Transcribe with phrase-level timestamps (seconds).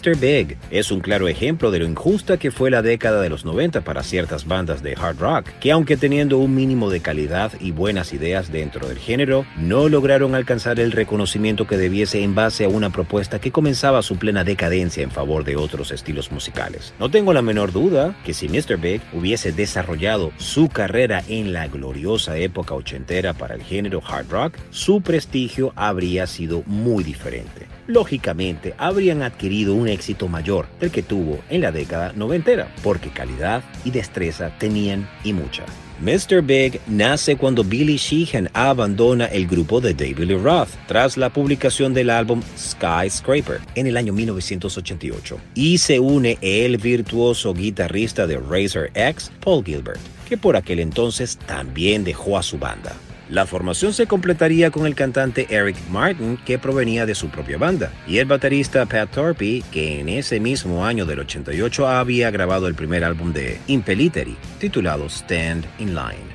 [0.00, 0.16] Mr.
[0.16, 3.82] Big es un claro ejemplo de lo injusta que fue la década de los 90
[3.82, 8.14] para ciertas bandas de hard rock, que aunque teniendo un mínimo de calidad y buenas
[8.14, 12.88] ideas dentro del género, no lograron alcanzar el reconocimiento que debiese en base a una
[12.88, 16.94] propuesta que comenzaba su plena decadencia en favor de otros estilos musicales.
[16.98, 18.78] No tengo la menor duda que si Mr.
[18.78, 24.54] Big hubiese desarrollado su carrera en la gloriosa época ochentera para el género hard rock,
[24.70, 31.40] su prestigio habría sido muy diferente lógicamente habrían adquirido un éxito mayor del que tuvo
[31.50, 35.64] en la década noventera, porque calidad y destreza tenían y mucha.
[36.00, 36.40] Mr.
[36.40, 41.92] Big nace cuando Billy Sheehan abandona el grupo de David Lee Roth tras la publicación
[41.92, 48.90] del álbum Skyscraper en el año 1988 y se une el virtuoso guitarrista de Razor
[48.94, 52.94] X, Paul Gilbert, que por aquel entonces también dejó a su banda.
[53.30, 57.92] La formación se completaría con el cantante Eric Martin, que provenía de su propia banda,
[58.06, 62.74] y el baterista Pat Torpy, que en ese mismo año del 88 había grabado el
[62.74, 66.30] primer álbum de Impeliteri, titulado Stand in Line.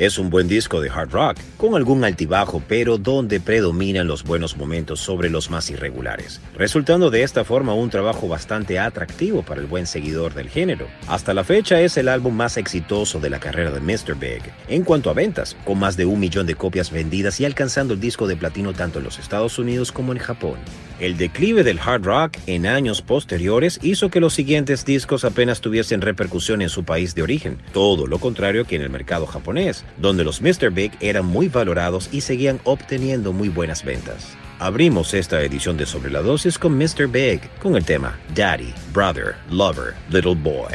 [0.00, 4.56] Es un buen disco de hard rock, con algún altibajo, pero donde predominan los buenos
[4.56, 9.66] momentos sobre los más irregulares, resultando de esta forma un trabajo bastante atractivo para el
[9.66, 10.86] buen seguidor del género.
[11.06, 14.14] Hasta la fecha es el álbum más exitoso de la carrera de Mr.
[14.18, 17.92] Big en cuanto a ventas, con más de un millón de copias vendidas y alcanzando
[17.92, 20.56] el disco de platino tanto en los Estados Unidos como en Japón.
[21.00, 26.02] El declive del hard rock en años posteriores hizo que los siguientes discos apenas tuviesen
[26.02, 30.24] repercusión en su país de origen, todo lo contrario que en el mercado japonés, donde
[30.24, 30.70] los Mr.
[30.70, 34.36] Big eran muy valorados y seguían obteniendo muy buenas ventas.
[34.58, 37.08] Abrimos esta edición de Sobre la Dosis con Mr.
[37.08, 40.74] Big, con el tema Daddy, Brother, Lover, Little Boy.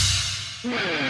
[0.63, 1.00] Hmm.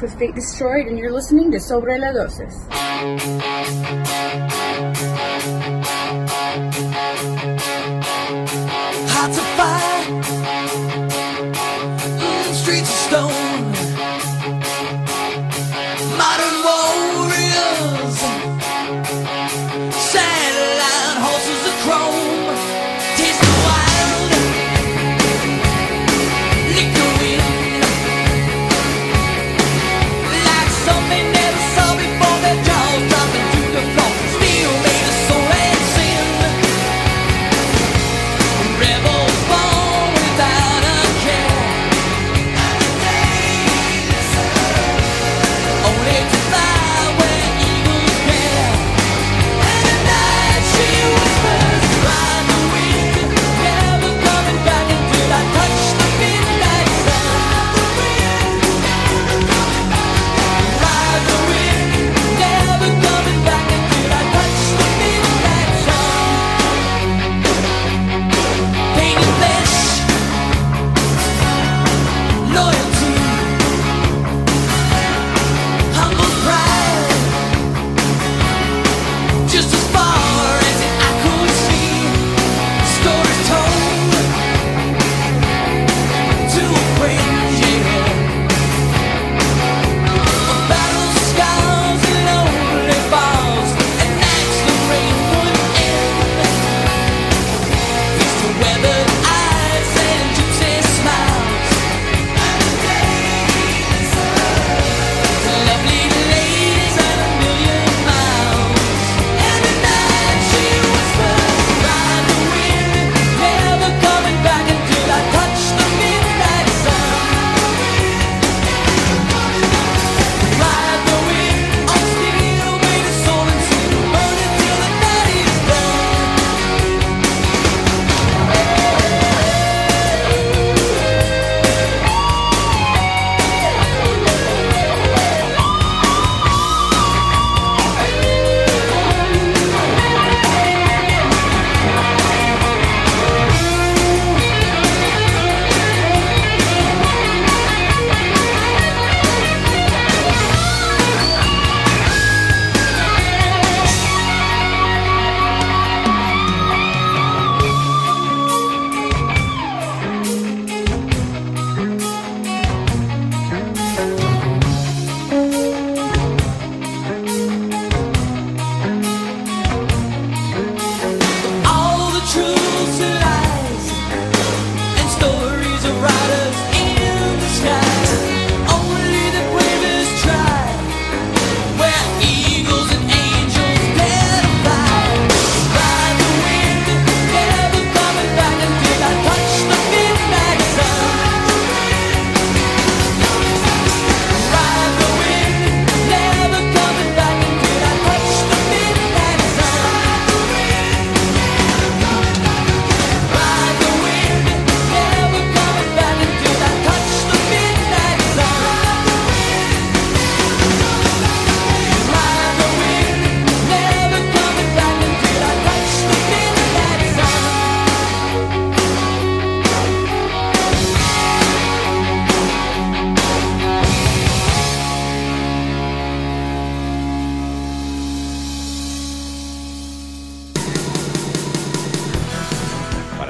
[0.00, 3.55] With Fate Destroyed, and you're listening to Sobre la Dosis.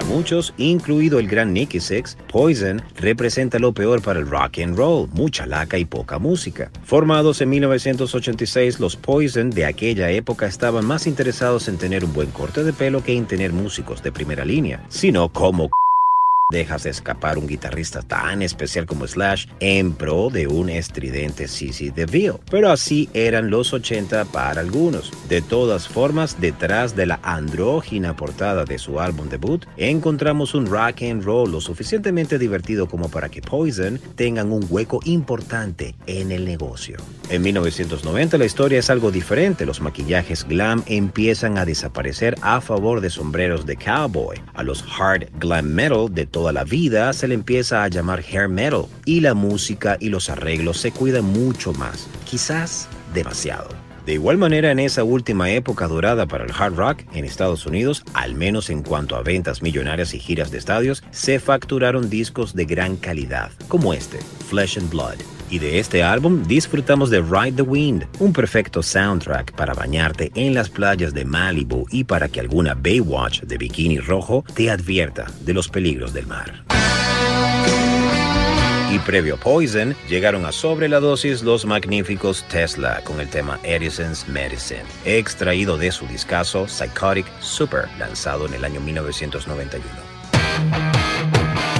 [0.06, 5.08] Muchos, incluido el gran Nicky Six, Poison representa lo peor para el rock and roll,
[5.12, 6.70] mucha laca y poca música.
[6.84, 12.30] Formados en 1986, los Poison de aquella época estaban más interesados en tener un buen
[12.30, 15.70] corte de pelo que en tener músicos de primera línea, sino como
[16.52, 22.38] dejas escapar un guitarrista tan especial como Slash en pro de un estridente CC DeVille.
[22.48, 25.10] Pero así eran los 80 para algunos.
[25.28, 31.02] De todas formas, detrás de la andrógina portada de su álbum debut, encontramos un rock
[31.02, 36.44] and roll lo suficientemente divertido como para que Poison tengan un hueco importante en el
[36.44, 36.96] negocio.
[37.28, 39.66] En 1990 la historia es algo diferente.
[39.66, 44.40] Los maquillajes glam empiezan a desaparecer a favor de sombreros de cowboy.
[44.54, 48.46] A los hard glam metal de toda la vida se le empieza a llamar hair
[48.46, 53.68] metal y la música y los arreglos se cuidan mucho más, quizás demasiado.
[54.04, 58.04] De igual manera, en esa última época dorada para el hard rock en Estados Unidos,
[58.12, 62.66] al menos en cuanto a ventas millonarias y giras de estadios, se facturaron discos de
[62.66, 64.18] gran calidad, como este,
[64.50, 65.35] Flesh and Blood.
[65.50, 70.54] Y de este álbum disfrutamos de Ride the Wind, un perfecto soundtrack para bañarte en
[70.54, 75.54] las playas de Malibu y para que alguna Baywatch de bikini rojo te advierta de
[75.54, 76.64] los peligros del mar.
[78.90, 84.26] Y previo Poison, llegaron a sobre la dosis los magníficos Tesla con el tema Edison's
[84.28, 90.85] Medicine, extraído de su discazo Psychotic Super, lanzado en el año 1991.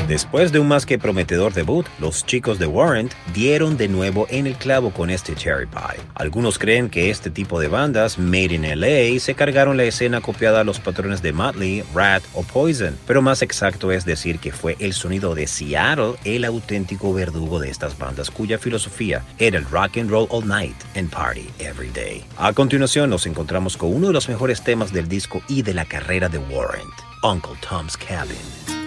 [0.09, 4.47] Después de un más que prometedor debut, los chicos de Warrant dieron de nuevo en
[4.47, 6.01] el clavo con este Cherry Pie.
[6.15, 10.61] Algunos creen que este tipo de bandas, made in LA, se cargaron la escena copiada
[10.61, 14.77] a los patrones de Motley, Rat o Poison, pero más exacto es decir que fue
[14.79, 19.97] el sonido de Seattle el auténtico verdugo de estas bandas cuya filosofía era el rock
[19.97, 22.25] and roll all night and party every day.
[22.39, 25.85] A continuación nos encontramos con uno de los mejores temas del disco y de la
[25.85, 28.86] carrera de Warrant, Uncle Tom's Cabin.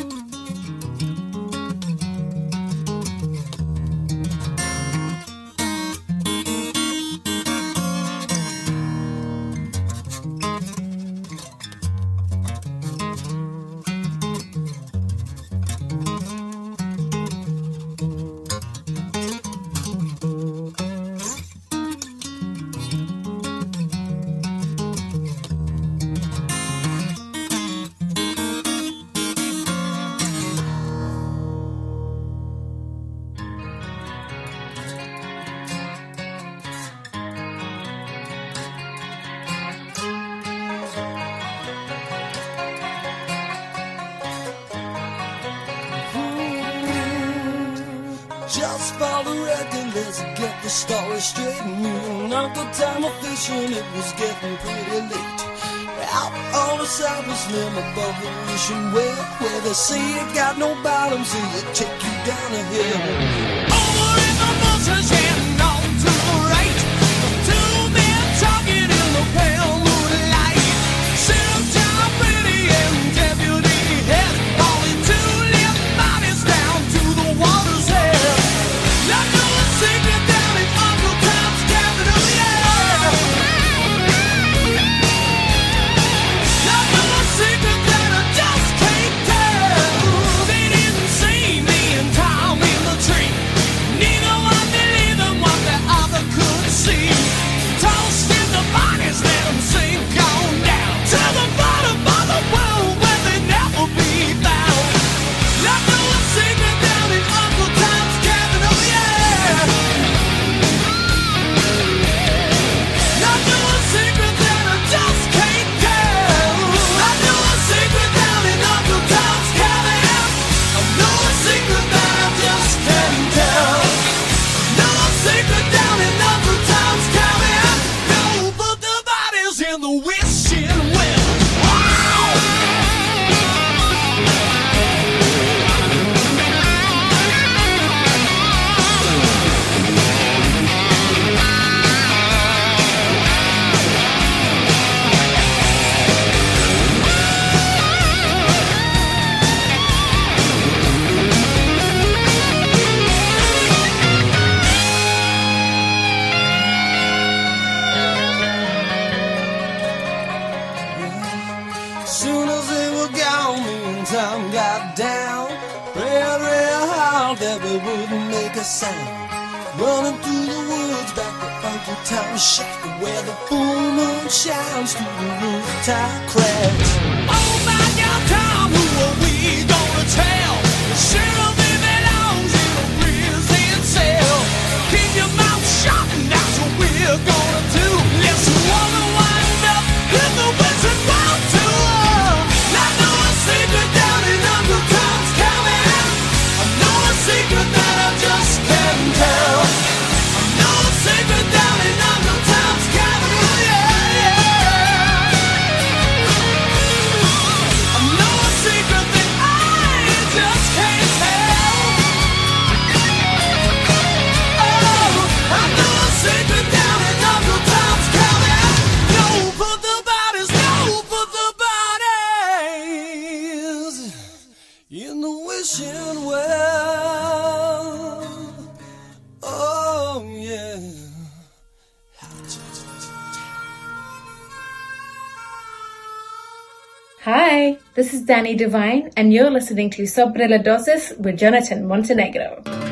[238.00, 242.89] This is Danny Devine, and you're listening to Sobre la Dosis with Jonathan Montenegro.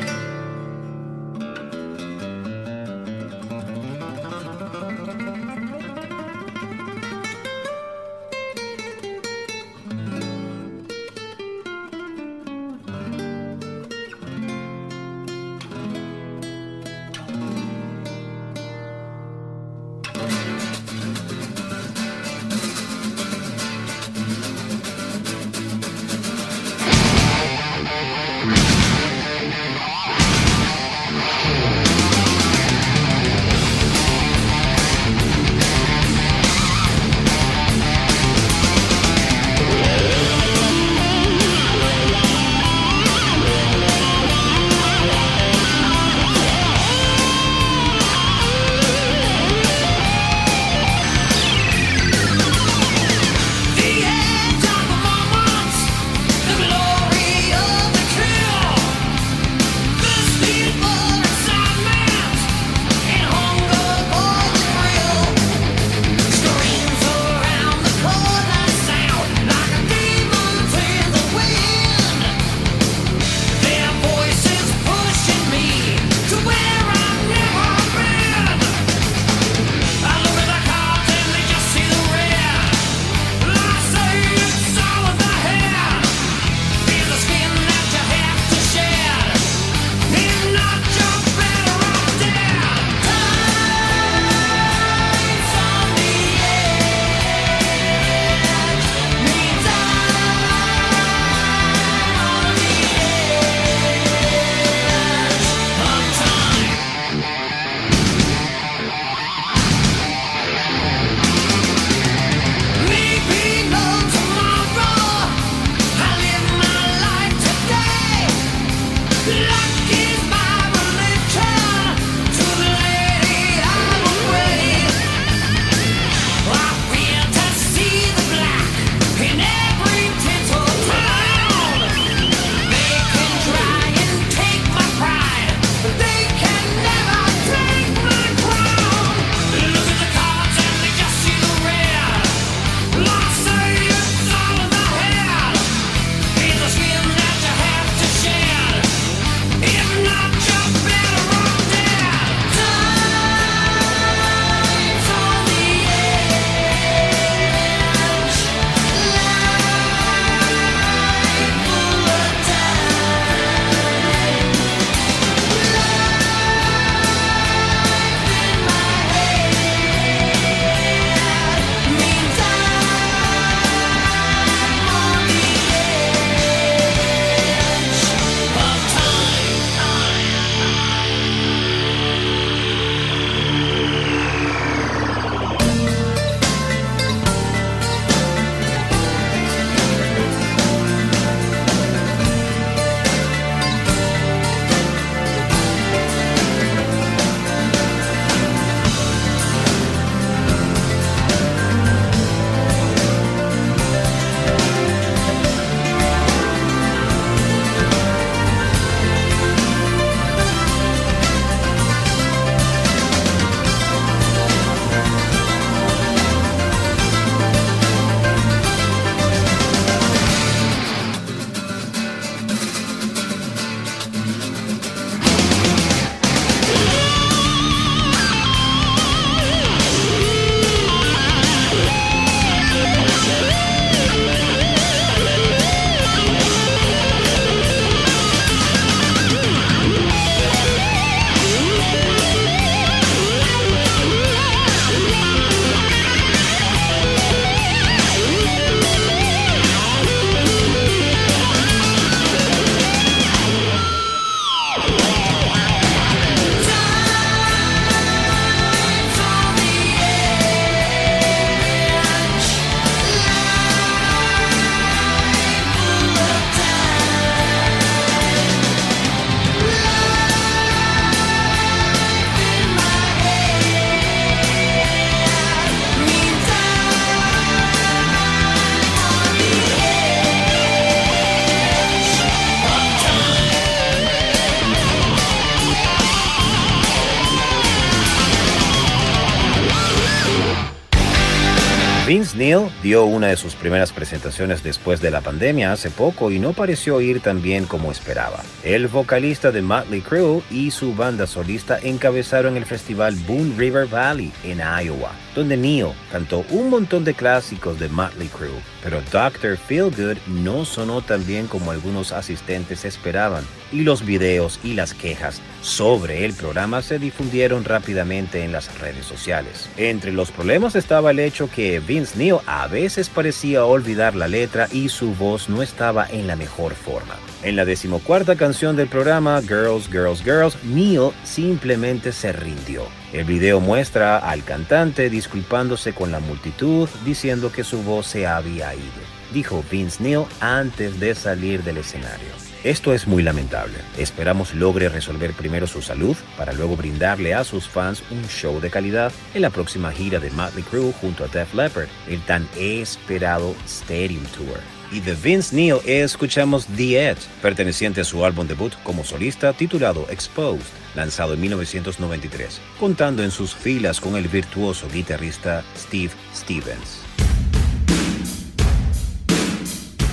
[292.88, 297.02] Dio una de sus primeras presentaciones después de la pandemia hace poco y no pareció
[297.02, 298.42] ir tan bien como esperaba.
[298.64, 304.32] El vocalista de Motley Crue y su banda solista encabezaron el festival Boone River Valley
[304.42, 309.58] en Iowa, donde Neil cantó un montón de clásicos de Motley Crue, pero Dr.
[309.58, 315.40] Feelgood no sonó tan bien como algunos asistentes esperaban y los videos y las quejas
[315.62, 319.68] sobre el programa se difundieron rápidamente en las redes sociales.
[319.76, 324.68] Entre los problemas estaba el hecho que Vince Neil a veces parecía olvidar la letra
[324.72, 327.16] y su voz no estaba en la mejor forma.
[327.42, 332.82] En la decimocuarta canción del programa, Girls, Girls, Girls, Neil simplemente se rindió.
[333.12, 338.74] El video muestra al cantante disculpándose con la multitud diciendo que su voz se había
[338.74, 338.84] ido,
[339.32, 342.47] dijo Vince Neil antes de salir del escenario.
[342.64, 343.74] Esto es muy lamentable.
[343.98, 348.68] Esperamos logre resolver primero su salud para luego brindarle a sus fans un show de
[348.68, 353.54] calidad en la próxima gira de Motley Crue junto a Def Leppard, el tan esperado
[353.64, 354.58] Stadium Tour.
[354.90, 360.06] Y de Vince Neil escuchamos The Edge, perteneciente a su álbum debut como solista titulado
[360.10, 360.66] Exposed,
[360.96, 367.07] lanzado en 1993, contando en sus filas con el virtuoso guitarrista Steve Stevens.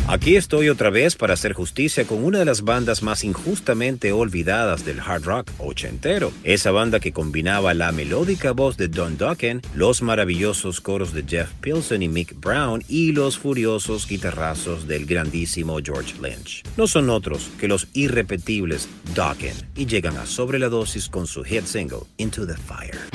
[0.08, 4.86] Aquí estoy otra vez para hacer justicia con una de las bandas más injustamente olvidadas
[4.86, 6.32] del hard rock ochentero.
[6.44, 11.50] Esa banda que combinaba la melódica voz de Don Dokken, los maravillosos coros de Jeff
[11.60, 16.62] Pilson y Mick Brown y los furiosos guitarrazos del grandísimo George Lynch.
[16.78, 21.44] No son otros que los irrepetibles Dokken y llegan a sobre la dosis con su
[21.44, 23.15] hit single Into the Fire.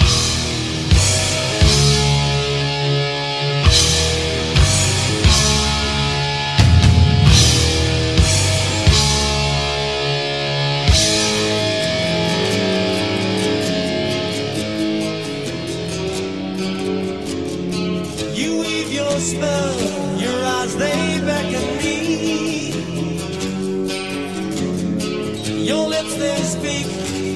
[25.71, 26.87] Your lips they speak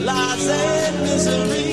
[0.04, 1.63] lies and misery.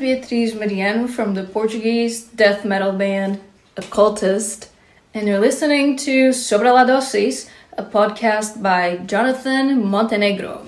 [0.00, 3.38] Beatriz Mariano from the Portuguese death metal band
[3.76, 4.70] Occultist,
[5.12, 10.66] and you're listening to Sobre la Dosis, a podcast by Jonathan Montenegro.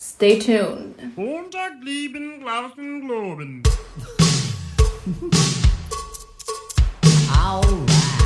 [0.00, 1.12] Stay tuned.
[7.38, 8.17] All right.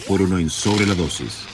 [0.00, 1.53] por 1 en Sobre la Dosis.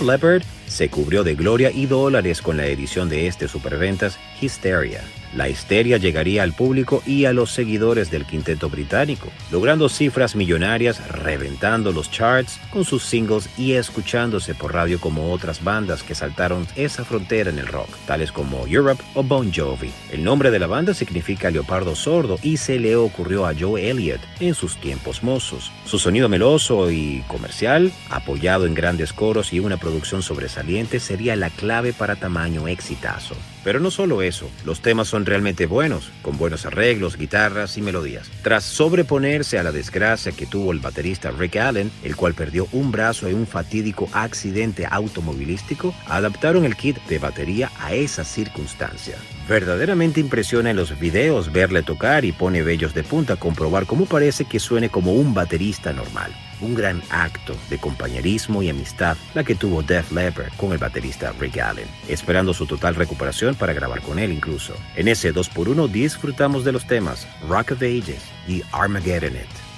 [0.00, 5.02] Def Leppard se cubrió de gloria y dólares con la edición de este superventas Hysteria.
[5.34, 11.06] La histeria llegaría al público y a los seguidores del quinteto británico, logrando cifras millonarias,
[11.08, 16.66] reventando los charts con sus singles y escuchándose por radio como otras bandas que saltaron
[16.74, 19.92] esa frontera en el rock, tales como Europe o Bon Jovi.
[20.10, 24.20] El nombre de la banda significa leopardo sordo y se le ocurrió a Joe Elliott
[24.40, 25.70] en sus tiempos mozos.
[25.84, 31.50] Su sonido meloso y comercial, apoyado en grandes coros y una producción sobresaliente, sería la
[31.50, 33.36] clave para tamaño exitazo.
[33.62, 38.30] Pero no solo eso, los temas son realmente buenos, con buenos arreglos, guitarras y melodías.
[38.42, 42.90] Tras sobreponerse a la desgracia que tuvo el baterista Rick Allen, el cual perdió un
[42.90, 49.16] brazo en un fatídico accidente automovilístico, adaptaron el kit de batería a esa circunstancia.
[49.48, 54.44] Verdaderamente impresiona en los videos verle tocar y pone vellos de punta comprobar cómo parece
[54.44, 59.54] que suene como un baterista normal un gran acto de compañerismo y amistad la que
[59.54, 64.18] tuvo Def Leppard con el baterista Rick Allen, esperando su total recuperación para grabar con
[64.18, 64.74] él incluso.
[64.96, 69.70] En ese 2x1 disfrutamos de los temas Rock of Ages y Armageddon It.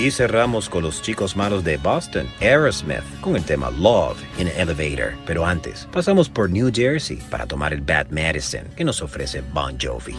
[0.00, 4.54] Y cerramos con los chicos malos de Boston, Aerosmith, con el tema Love in an
[4.56, 5.14] Elevator.
[5.26, 9.76] Pero antes, pasamos por New Jersey para tomar el Bad Medicine que nos ofrece Bon
[9.78, 10.16] Jovi.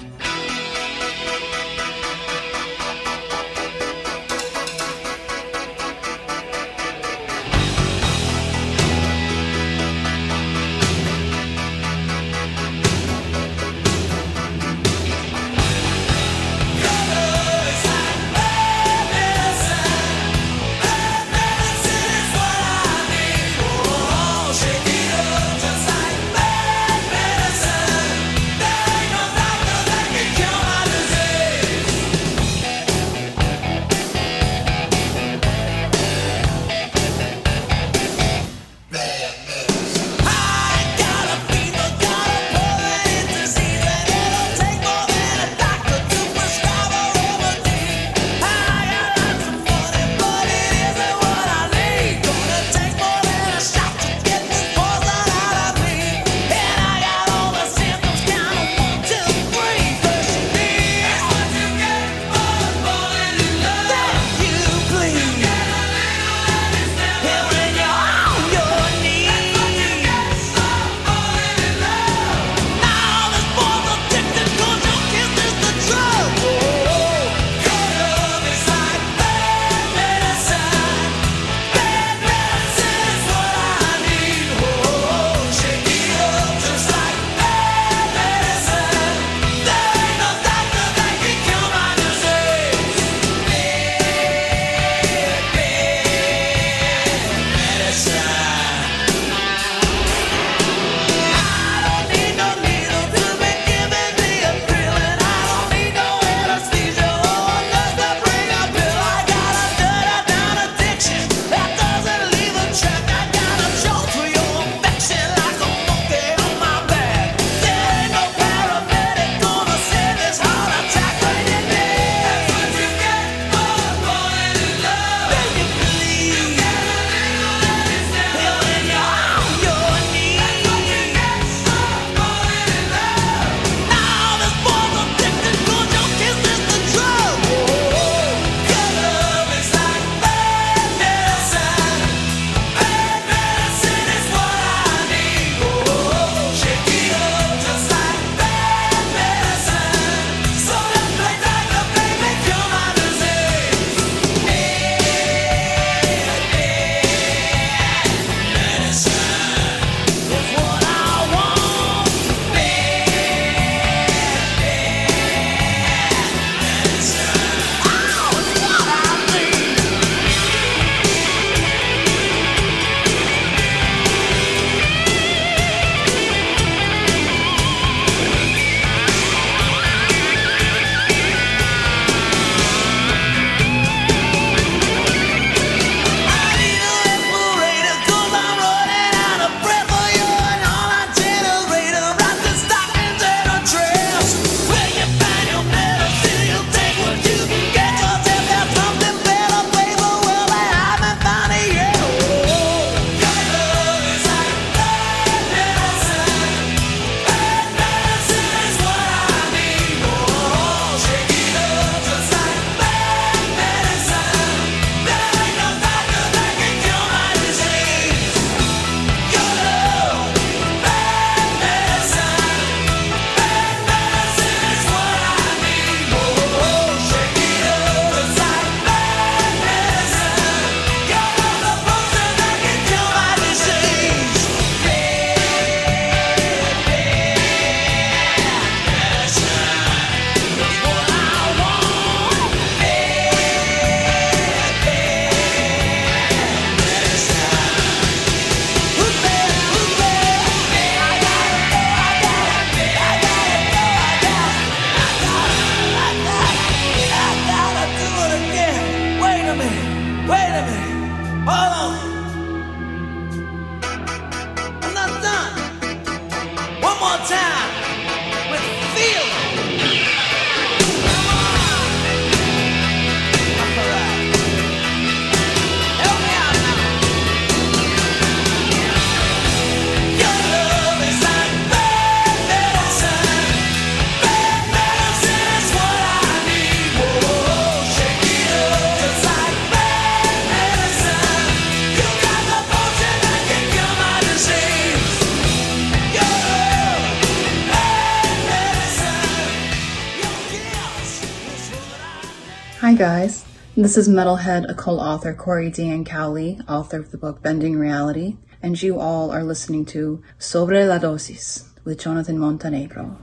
[303.01, 303.43] guys.
[303.75, 308.79] This is metalhead occult author Corey Diane Cowley, author of the book Bending Reality, and
[308.79, 313.17] you all are listening to Sobre la Dosis with Jonathan Montenegro.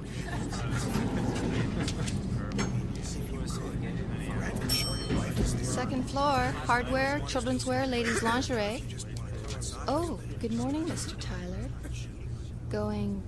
[5.63, 8.83] Second floor, hardware, children's wear, ladies' lingerie.
[9.87, 11.15] Oh, good morning, Mr.
[11.21, 11.71] Tyler.
[12.69, 13.23] Going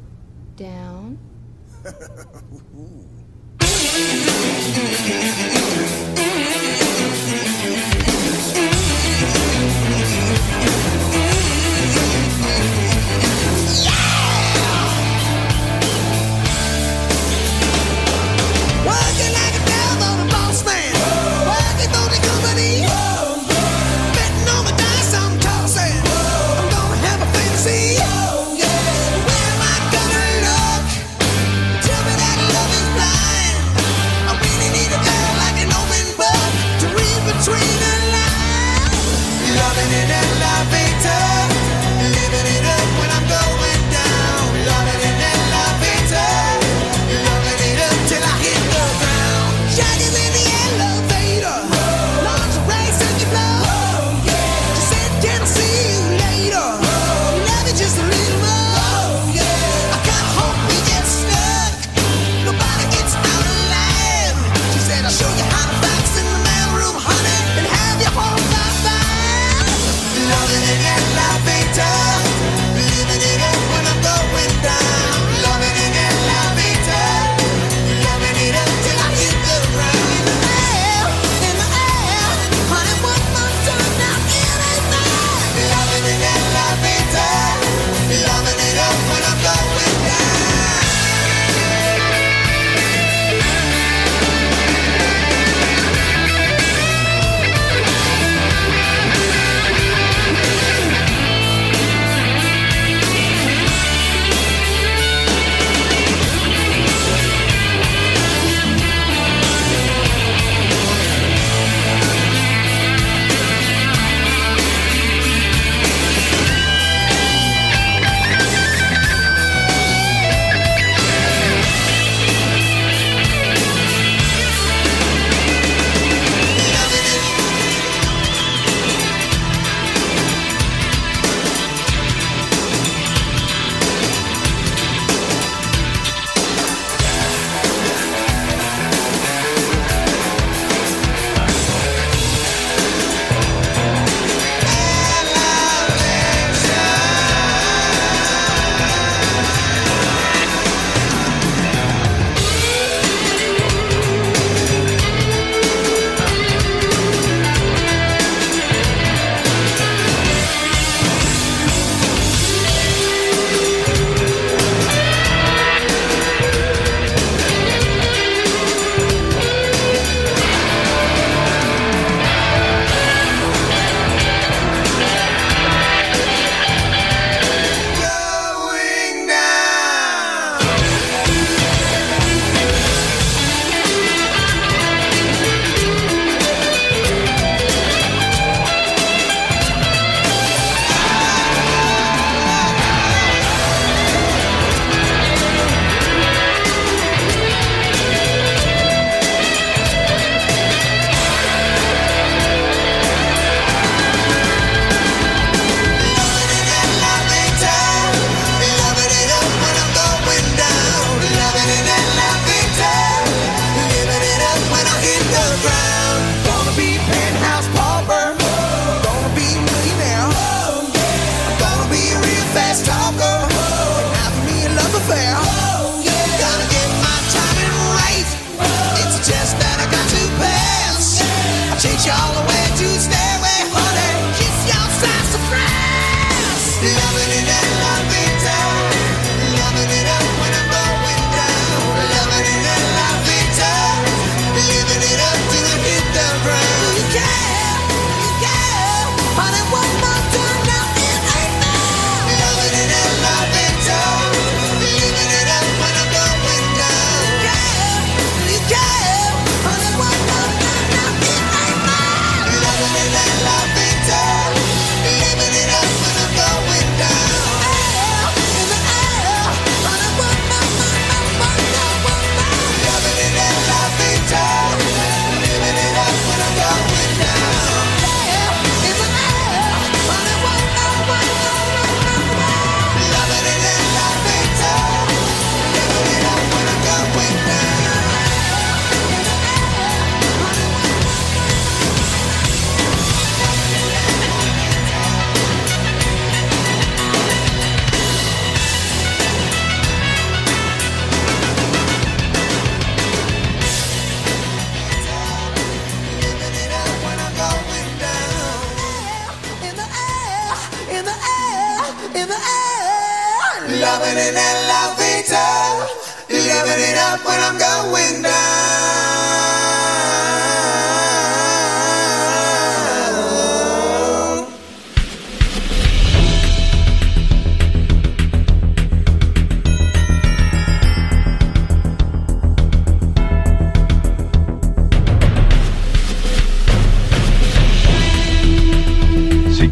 [0.57, 1.17] down?
[4.73, 5.11] Thank
[7.85, 7.90] you.